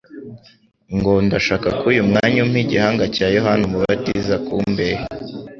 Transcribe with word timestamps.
ngo: 0.95 1.11
"Ndashaka 1.25 1.67
ko 1.79 1.83
uyu 1.91 2.01
mwanya 2.09 2.37
umpa 2.45 2.59
igihanga 2.63 3.03
cya 3.15 3.27
Yohana 3.35 3.63
umubatiza 3.65 4.35
ku 4.45 4.55
mbehe." 4.71 5.03